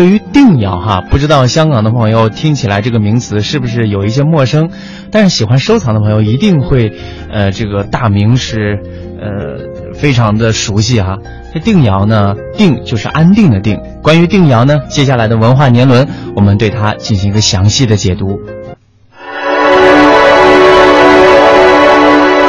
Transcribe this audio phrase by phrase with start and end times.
[0.00, 4.70] 对于定窑哈，不知道香港的朋友听起来这个名词是不是有一些陌生？
[5.12, 6.90] 但是喜欢收藏的朋友一定会，
[7.30, 8.78] 呃，这个大名是，
[9.20, 11.18] 呃，非常的熟悉哈。
[11.52, 13.78] 这定窑呢，定就是安定的定。
[14.02, 18.40] 关于定窑呢，接下来的文化年轮，我们对它进行一个详细的解读。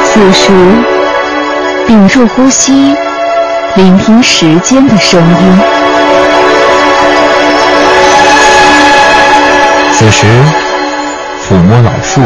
[0.04, 0.50] 此时，
[1.86, 2.72] 屏住呼吸，
[3.76, 5.91] 聆听时间的声音。
[10.02, 10.26] 此时，
[11.38, 12.20] 抚摸老树，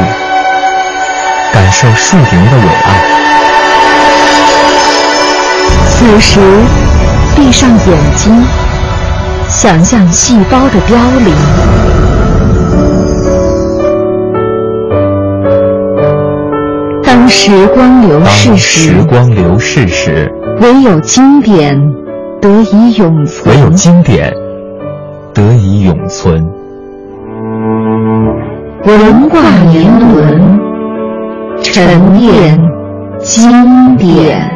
[1.52, 2.94] 感受树林的伟岸。
[5.90, 6.40] 此时，
[7.36, 8.42] 闭上眼睛，
[9.46, 11.34] 想象细胞的凋零。
[17.02, 21.78] 当时光流逝时，时光流逝时，唯有经典
[22.40, 23.54] 得以永存。
[23.54, 24.32] 唯有经典
[25.34, 26.42] 得以永存。
[28.86, 30.60] 文化年轮，
[31.60, 32.56] 沉淀
[33.20, 34.48] 经典。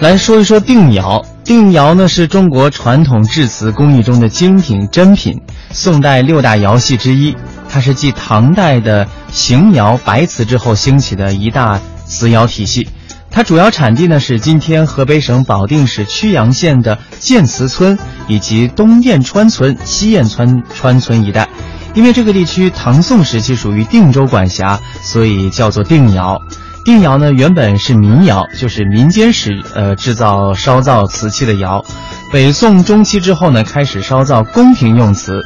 [0.00, 1.22] 来说一说定窑。
[1.42, 7.34] 定窑呢是中国传统制瓷工艺中的精品珍品，宋代六大窑系之一。
[7.72, 12.86] 它是继唐代的邢窑、白瓷之后兴起的一大瓷窑体系。
[13.30, 17.98] 它主要产地呢是今天河北省保定市曲阳县的建瓷村
[18.28, 21.48] 以及东燕川村、西燕川川村一带。
[21.94, 26.42] 因为这个地区唐宋时期属于定州管辖，所以叫做定窑。
[26.84, 31.84] 定窑呢，原本是民窑，就是民间使呃制造烧造瓷器的窑。
[32.32, 35.40] 北宋中期之后呢，开始烧造宫廷用瓷，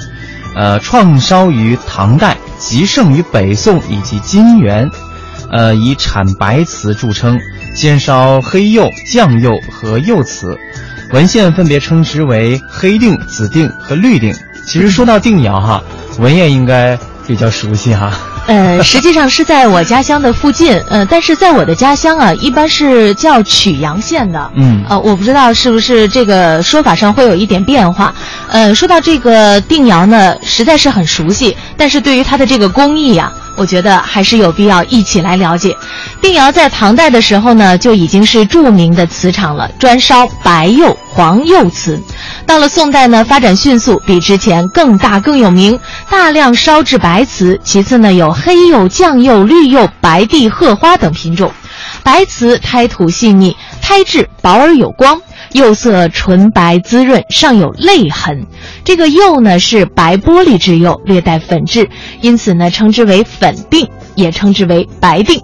[0.57, 4.91] 呃，创烧于唐代，极盛于北宋以及金元，
[5.51, 7.39] 呃，以产白瓷著称，
[7.75, 10.59] 兼烧黑釉、酱釉和釉瓷。
[11.13, 14.35] 文献分别称之为黑定、紫定和绿定。
[14.67, 15.85] 其实说到定窑哈，
[16.19, 18.36] 文彦应该比较熟悉哈。
[18.47, 28.15] 呃，实际上是在我家乡的附近，呃，但是在我的家乡啊，一般是叫曲阳县的，嗯，呃，我不知道是不是这个说法上会有一点变化。
[28.49, 35.77] 呃，说到这个定窑呢，实在是很熟悉，但是对于它的这个工艺呀，我觉得还是有必要一起来了解。
[36.21, 42.01] 定窑在唐代的时候呢，就已经是著名的瓷厂了，专烧白釉、黄釉瓷。
[42.47, 45.79] 到了宋代呢，发展迅速，比之前更大更有名，
[46.11, 47.61] 大量烧制白瓷。
[47.65, 51.53] 其次呢，有黑釉、酱釉、绿釉、白地、褐花等品种。
[52.03, 55.21] 白瓷胎土细腻，胎质薄而有光，
[55.57, 58.47] 釉色纯白滋润，上有泪痕。
[58.85, 61.89] 这个釉呢是白玻璃质釉，略带粉质，
[62.21, 65.41] 因此呢称之为粉定，也称之为白定。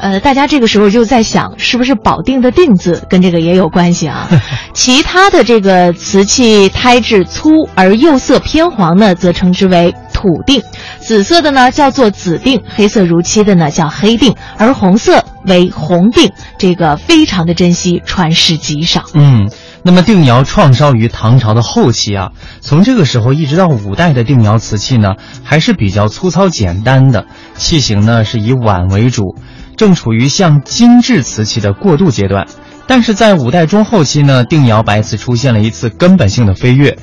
[0.00, 4.28] 呃，大家这个时候就在想，是不是保定的“定”字跟这个也有关系啊？
[4.72, 10.60] 其他的这个瓷器胎质粗而釉色偏黄呢，则称之为土定；
[10.98, 16.32] 紫色的呢叫做紫定，黑色如漆的呢叫黑定，而红色为红定。
[16.58, 19.04] 这个非常的珍惜，传世极少。
[19.14, 19.48] 嗯，
[19.84, 22.30] 那么定窑创烧于唐朝的后期啊，
[22.60, 25.10] 从这个时候一直到五代的定窑瓷器呢，
[25.44, 29.36] 还是比较粗糙简单的，器型呢是以碗为主。
[29.76, 32.48] 正处于向精致瓷器的过渡阶段，
[32.88, 36.98] 但是在五代中后期呢，定窑白瓷出现了一次根本性的飞跃，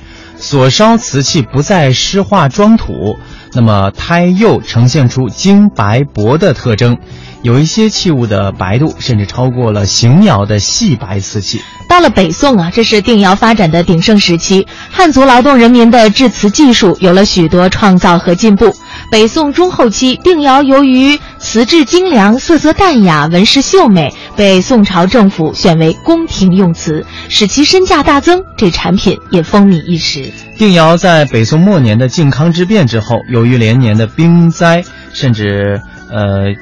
[0.45, 3.17] 所烧瓷器不再湿化装土，
[3.53, 6.99] 那么胎釉呈现出晶白薄的特征，
[7.41, 11.61] 有一些器物的白度甚至超过了邢窑的细白瓷器。
[11.89, 18.75] 到了北宋啊，这是定窑发展的鼎盛时期，汉族劳动人民的制瓷技术有了许多创造和进步。
[19.09, 30.31] 北宋中后期，定窑由于瓷质精良、色泽淡雅、纹饰秀美，被宋朝政府选为宫廷用瓷，使其身价大增，这产品也风靡一时。
[30.57, 34.83] 定窑在北宋末年的靖康之变之后，由于连年的兵灾，
[35.13, 36.53] 甚至呃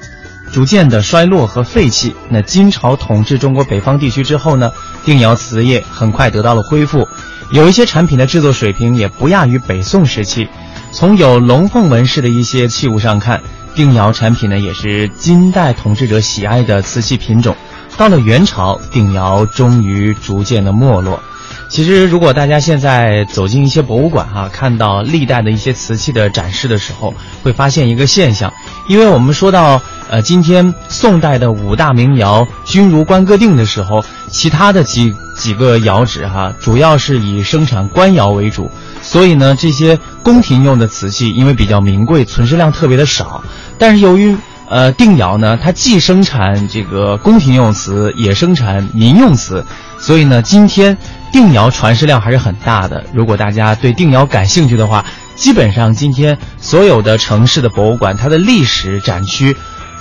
[0.51, 2.15] 逐渐的衰落和废弃。
[2.29, 4.71] 那金朝统治中国北方地区之后呢，
[5.03, 7.07] 定窑瓷业很快得到了恢复，
[7.51, 10.47] 有一些产品的制作水平也不亚于北宋时期。
[10.91, 13.41] 从有龙凤纹饰的一些器物上看，
[13.75, 17.55] 定窑产品呢也是金代统治者喜爱的瓷器品种。
[17.97, 21.21] 到了元朝，定窑终于逐渐的没落。
[21.69, 28.51] 其实，如果大家现在走进一些博物馆哈，看到历代的一些瓷器的展示的时候，会发现一个现象，
[28.87, 38.69] 因为我们说到呃，今天宋代的五大名窑均如官哥定的时候，其他的几几个窑址哈，主要是以生产官窑为主。
[39.01, 43.43] 所以呢，这些宫廷用的瓷器因为比较名贵，存世量特别的少。
[43.77, 44.35] 但是由于
[44.69, 49.65] 呃定窑呢，它既生产这个宫廷用瓷，也生产民用瓷，
[49.99, 50.97] 所以呢，今天
[51.31, 53.03] 定窑传世量还是很大的。
[53.13, 55.05] 如果大家对定窑感兴趣的话，
[55.35, 59.55] 基本上今天所有的城市的博物馆，它的历史展区，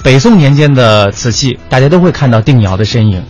[0.05, 3.23] 北宋年间的瓷器，大家都会看到定窑的身影。